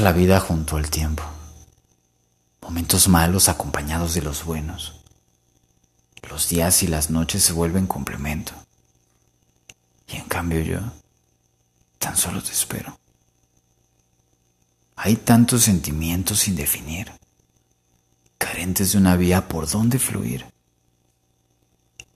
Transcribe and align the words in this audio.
La 0.00 0.12
vida 0.12 0.40
junto 0.40 0.76
al 0.76 0.90
tiempo. 0.90 1.22
Momentos 2.60 3.08
malos 3.08 3.48
acompañados 3.48 4.12
de 4.14 4.22
los 4.22 4.44
buenos. 4.44 5.00
Los 6.28 6.48
días 6.48 6.82
y 6.82 6.88
las 6.88 7.10
noches 7.10 7.44
se 7.44 7.52
vuelven 7.52 7.86
complemento. 7.86 8.52
Y 10.08 10.16
en 10.16 10.24
cambio 10.24 10.60
yo 10.60 10.80
tan 11.98 12.16
solo 12.16 12.42
te 12.42 12.50
espero. 12.50 12.98
Hay 14.96 15.16
tantos 15.16 15.62
sentimientos 15.62 16.40
sin 16.40 16.56
definir, 16.56 17.12
carentes 18.36 18.92
de 18.92 18.98
una 18.98 19.16
vía 19.16 19.48
por 19.48 19.70
donde 19.70 19.98
fluir. 19.98 20.44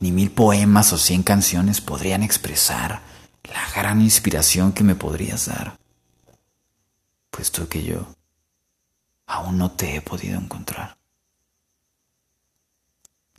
Ni 0.01 0.11
mil 0.11 0.31
poemas 0.31 0.93
o 0.93 0.99
cien 0.99 1.23
canciones 1.23 1.81
podrían 1.81 2.23
expresar 2.23 3.03
la 3.45 3.71
gran 3.75 4.03
inspiración 4.03 4.73
que 4.73 4.85
me 4.85 4.97
podrías 4.97 5.47
dar, 5.47 5.79
puesto 7.39 7.69
que 7.69 7.85
yo 7.85 8.05
aún 9.29 9.59
no 9.59 9.71
te 9.71 9.95
he 9.95 10.01
podido 10.03 10.41
encontrar. 10.41 10.99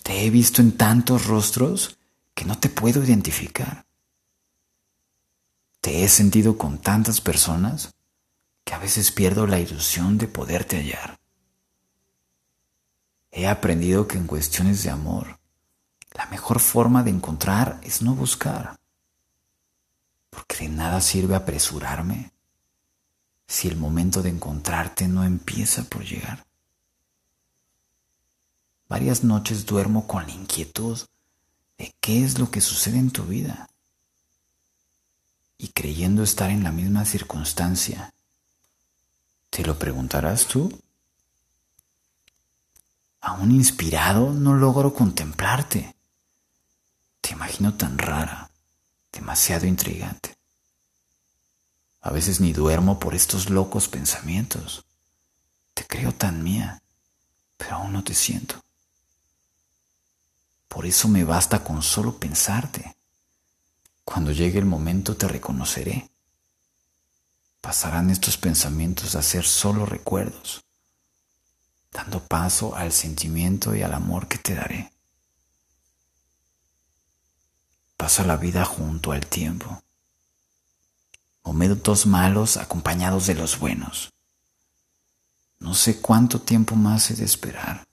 Te 0.02 0.24
he 0.24 0.30
visto 0.30 0.62
en 0.62 0.78
tantos 0.78 1.26
rostros 1.26 1.98
que 2.34 2.46
no 2.46 2.58
te 2.58 2.70
puedo 2.70 3.04
identificar. 3.04 3.86
Te 5.82 6.02
he 6.02 6.08
sentido 6.08 6.58
con 6.58 6.78
tantas 6.78 7.20
personas 7.20 7.94
que 8.64 8.74
a 8.74 8.80
veces 8.80 9.12
pierdo 9.12 9.46
la 9.46 9.60
ilusión 9.60 10.18
de 10.18 10.30
poderte 10.30 10.78
hallar. 10.78 11.20
He 13.32 13.50
aprendido 13.50 14.08
que 14.08 14.18
en 14.18 14.28
cuestiones 14.28 14.82
de 14.84 14.92
amor, 14.92 15.42
la 16.14 16.26
mejor 16.28 16.62
forma 16.62 17.04
de 17.04 17.12
encontrar 17.12 17.82
es 17.84 18.02
no 18.02 18.16
buscar, 18.16 18.78
porque 20.30 20.60
de 20.60 20.70
nada 20.70 21.02
sirve 21.02 21.36
apresurarme 21.36 22.32
si 23.50 23.68
el 23.68 23.78
momento 23.78 24.22
de 24.22 24.30
encontrarte 24.30 25.08
no 25.08 25.24
empieza 25.24 25.84
por 25.84 26.06
llegar. 26.06 26.46
Varias 28.88 29.24
noches 29.24 29.66
duermo 29.66 30.06
con 30.08 30.28
la 30.28 30.32
inquietud 30.32 31.00
de 31.80 31.94
qué 32.00 32.24
es 32.24 32.38
lo 32.38 32.52
que 32.52 32.62
sucede 32.62 33.00
en 33.00 33.10
tu 33.10 33.24
vida. 33.24 33.68
Y 35.58 35.70
creyendo 35.70 36.22
estar 36.22 36.52
en 36.52 36.64
la 36.64 36.72
misma 36.72 37.06
circunstancia, 37.06 38.14
¿te 39.50 39.66
lo 39.66 39.80
preguntarás 39.80 40.46
tú? 40.46 40.72
Aún 43.20 43.52
inspirado 43.52 44.32
no 44.32 44.54
logro 44.54 44.94
contemplarte. 44.94 45.96
Te 47.20 47.32
imagino 47.32 47.74
tan 47.74 47.98
rara, 47.98 48.52
demasiado 49.12 49.66
intrigante. 49.66 50.39
A 52.02 52.12
veces 52.12 52.40
ni 52.40 52.54
duermo 52.54 53.00
por 53.00 53.14
estos 53.14 53.50
locos 53.50 53.88
pensamientos. 53.88 54.86
Te 55.74 55.86
creo 55.86 56.14
tan 56.14 56.44
mía, 56.44 56.82
pero 57.58 57.76
aún 57.76 57.94
no 57.94 58.04
te 58.04 58.14
siento. 58.14 58.62
Por 60.68 60.86
eso 60.86 61.08
me 61.08 61.24
basta 61.24 61.64
con 61.64 61.82
solo 61.82 62.18
pensarte. 62.18 62.96
Cuando 64.06 64.32
llegue 64.32 64.60
el 64.60 64.66
momento 64.66 65.18
te 65.18 65.28
reconoceré. 65.28 66.10
Pasarán 67.60 68.10
estos 68.10 68.38
pensamientos 68.38 69.16
a 69.16 69.22
ser 69.22 69.46
solo 69.46 69.86
recuerdos, 69.86 70.64
dando 71.92 72.24
paso 72.24 72.76
al 72.76 72.94
sentimiento 72.94 73.76
y 73.76 73.82
al 73.82 73.94
amor 73.94 74.28
que 74.28 74.38
te 74.38 74.56
daré. 74.56 74.94
Pasa 77.98 78.24
la 78.24 78.38
vida 78.38 78.64
junto 78.64 79.12
al 79.12 79.28
tiempo. 79.28 79.84
Momentos 81.50 82.06
malos 82.06 82.58
acompañados 82.58 83.26
de 83.26 83.34
los 83.34 83.58
buenos. 83.58 84.12
No 85.58 85.74
sé 85.74 86.00
cuánto 86.00 86.40
tiempo 86.40 86.76
más 86.76 87.10
he 87.10 87.16
de 87.16 87.26
esperar 87.26 87.88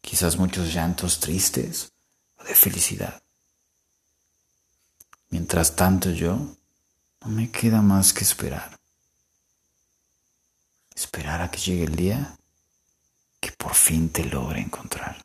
quizás 0.00 0.36
muchos 0.36 0.74
llantos 0.74 1.20
tristes 1.20 1.92
o 2.36 2.42
de 2.42 2.56
felicidad. 2.56 3.22
Mientras 5.30 5.76
tanto 5.76 6.10
yo 6.10 6.56
no 7.20 7.28
me 7.28 7.48
queda 7.48 7.80
más 7.80 8.12
que 8.12 8.24
esperar. 8.24 8.76
Esperar 10.96 11.42
a 11.42 11.50
que 11.52 11.60
llegue 11.60 11.84
el 11.84 11.94
día 11.94 12.36
que 13.38 13.52
por 13.52 13.74
fin 13.74 14.10
te 14.10 14.24
logre 14.24 14.60
encontrar. 14.60 15.22